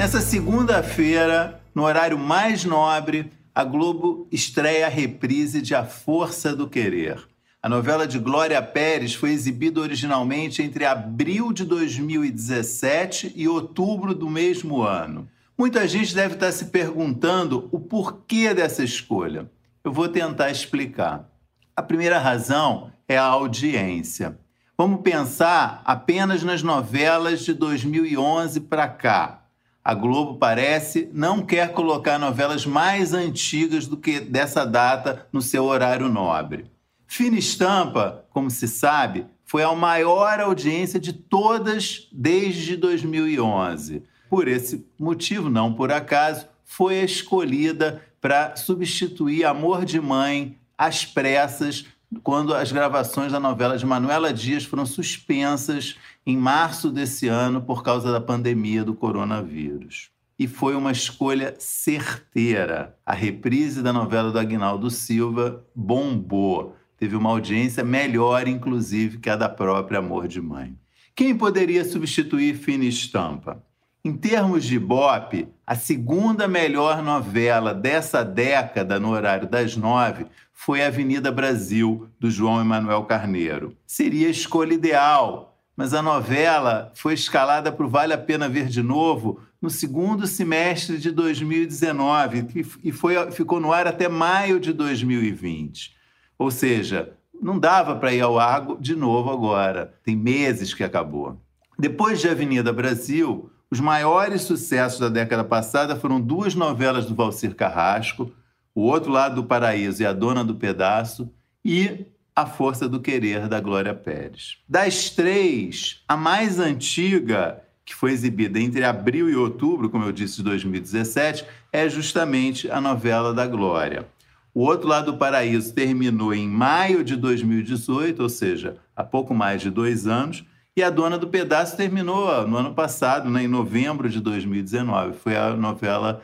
[0.00, 6.66] Nessa segunda-feira, no horário mais nobre, a Globo estreia a reprise de A Força do
[6.66, 7.18] Querer.
[7.62, 14.30] A novela de Glória Pérez foi exibida originalmente entre abril de 2017 e outubro do
[14.30, 15.28] mesmo ano.
[15.56, 19.50] Muita gente deve estar se perguntando o porquê dessa escolha.
[19.84, 21.28] Eu vou tentar explicar.
[21.76, 24.38] A primeira razão é a audiência.
[24.78, 29.39] Vamos pensar apenas nas novelas de 2011 para cá.
[29.82, 35.64] A Globo parece não quer colocar novelas mais antigas do que dessa data no seu
[35.64, 36.66] horário nobre.
[37.06, 44.04] Fina Estampa, como se sabe, foi a maior audiência de todas desde 2011.
[44.28, 51.84] Por esse motivo, não por acaso, foi escolhida para substituir Amor de Mãe às pressas
[52.22, 55.96] quando as gravações da novela de Manuela Dias foram suspensas
[56.26, 60.10] em março desse ano por causa da pandemia do coronavírus.
[60.38, 62.96] E foi uma escolha certeira.
[63.04, 66.74] A reprise da novela do Agnaldo Silva bombou.
[66.96, 70.76] Teve uma audiência melhor, inclusive, que a da própria Amor de Mãe.
[71.14, 73.62] Quem poderia substituir Fina Estampa?
[74.02, 80.82] Em termos de Ibope, a segunda melhor novela dessa década no horário das nove foi
[80.82, 83.76] Avenida Brasil, do João Emanuel Carneiro.
[83.86, 88.68] Seria a escolha ideal, mas a novela foi escalada para o Vale a Pena Ver
[88.68, 94.72] de Novo no segundo semestre de 2019 e foi, ficou no ar até maio de
[94.72, 95.94] 2020.
[96.38, 99.92] Ou seja, não dava para ir ao ar de novo agora.
[100.02, 101.38] Tem meses que acabou.
[101.78, 107.54] Depois de Avenida Brasil, os maiores sucessos da década passada foram duas novelas do Valcir
[107.54, 108.32] Carrasco,
[108.74, 111.30] O Outro Lado do Paraíso e A Dona do Pedaço,
[111.64, 114.58] e A Força do Querer, da Glória Pérez.
[114.68, 120.38] Das três, a mais antiga, que foi exibida entre abril e outubro, como eu disse,
[120.38, 124.06] de 2017, é justamente a novela da Glória.
[124.52, 129.62] O Outro Lado do Paraíso terminou em maio de 2018, ou seja, há pouco mais
[129.62, 130.44] de dois anos,
[130.80, 135.12] e A Dona do Pedaço terminou no ano passado, né, em novembro de 2019.
[135.12, 136.22] Foi a novela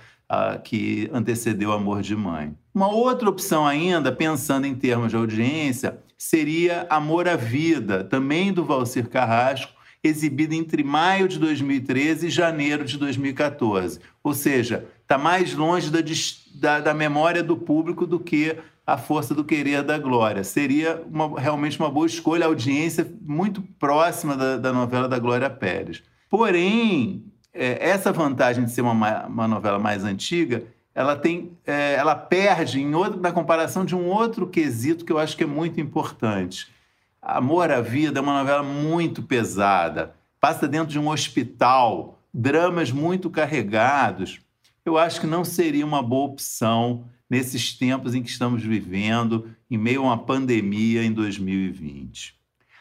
[0.65, 2.57] que antecedeu Amor de Mãe.
[2.75, 8.65] Uma outra opção ainda, pensando em termos de audiência, seria Amor à Vida, também do
[8.65, 14.01] Valcir Carrasco, exibida entre maio de 2013 e janeiro de 2014.
[14.23, 15.99] Ou seja, está mais longe da,
[16.55, 20.45] da, da memória do público do que a força do querer da Glória.
[20.45, 25.51] Seria uma, realmente uma boa escolha, a audiência muito próxima da, da novela da Glória
[25.51, 26.03] Pérez.
[26.31, 30.63] Porém, é, essa vantagem de ser uma, uma novela mais antiga,
[30.95, 35.19] ela tem, é, ela perde em outro, na comparação de um outro quesito que eu
[35.19, 36.69] acho que é muito importante.
[37.29, 43.29] Amor à Vida é uma novela muito pesada, passa dentro de um hospital, dramas muito
[43.29, 44.39] carregados.
[44.85, 49.77] Eu acho que não seria uma boa opção nesses tempos em que estamos vivendo, em
[49.77, 52.37] meio a uma pandemia em 2020.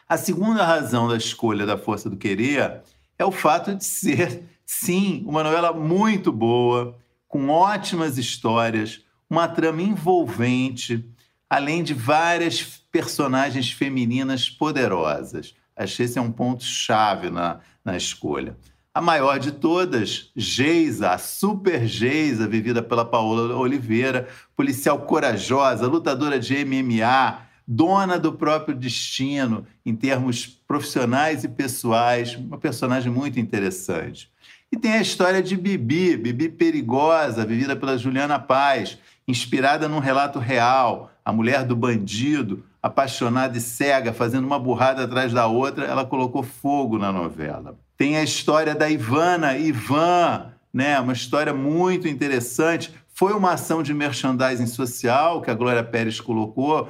[0.08, 2.82] A segunda razão da escolha da Força do Querer
[3.18, 6.96] é o fato de ser, sim, uma novela muito boa,
[7.26, 11.04] com ótimas histórias, uma trama envolvente,
[11.50, 15.54] além de várias personagens femininas poderosas.
[15.76, 18.56] Achei esse é um ponto chave na, na escolha.
[18.94, 24.26] A maior de todas, Geisa, a super Geisa, vivida pela Paola Oliveira,
[24.56, 32.56] policial corajosa, lutadora de MMA, dona do próprio destino em termos profissionais e pessoais, uma
[32.56, 34.30] personagem muito interessante.
[34.72, 38.96] E tem a história de Bibi, Bibi perigosa, vivida pela Juliana Paz,
[39.26, 45.32] inspirada num relato real, a mulher do bandido, apaixonada e cega, fazendo uma burrada atrás
[45.32, 47.76] da outra, ela colocou fogo na novela.
[47.96, 51.00] Tem a história da Ivana, Ivan, né?
[51.00, 52.94] Uma história muito interessante.
[53.08, 56.88] Foi uma ação de merchandising social que a Glória Pérez colocou,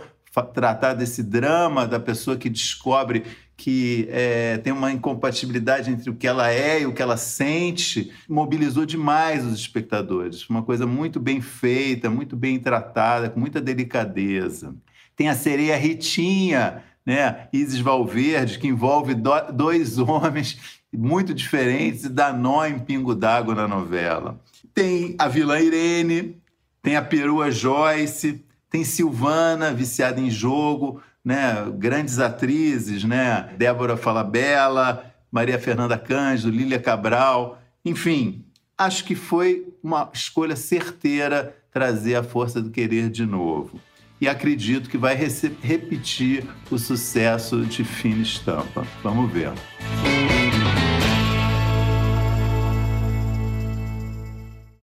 [0.53, 3.25] tratar desse drama da pessoa que descobre
[3.57, 8.13] que é, tem uma incompatibilidade entre o que ela é e o que ela sente,
[8.29, 10.49] mobilizou demais os espectadores.
[10.49, 14.75] Uma coisa muito bem feita, muito bem tratada, com muita delicadeza.
[15.17, 17.49] Tem a sereia Ritinha, né?
[17.53, 20.59] Isis Valverde, que envolve do, dois homens
[20.93, 24.39] muito diferentes e dá nó em pingo d'água na novela.
[24.75, 26.37] Tem a vilã Irene,
[26.83, 31.67] tem a perua Joyce, tem Silvana, viciada em jogo, né?
[31.77, 33.53] grandes atrizes, né?
[33.59, 38.45] Débora Falabella, Maria Fernanda Cândido, Lília Cabral, enfim,
[38.79, 43.81] acho que foi uma escolha certeira trazer a força do querer de novo.
[44.21, 48.87] E acredito que vai repetir o sucesso de Fina Estampa.
[49.03, 49.53] Vamos ver.